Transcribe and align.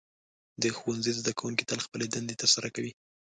د 0.61 0.63
ښوونځي 0.77 1.11
زده 1.19 1.31
کوونکي 1.39 1.63
تل 1.69 1.79
خپلې 1.85 2.05
دندې 2.13 2.35
ترسره 2.41 2.69
کوي. 2.75 2.91